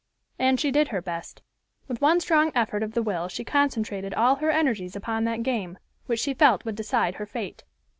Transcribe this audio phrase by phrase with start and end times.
[0.39, 1.43] And she did her best.
[1.87, 5.77] With one strong effort of the will she concentrated all her energies upon that game,
[6.07, 7.63] which she felt would decide her fate.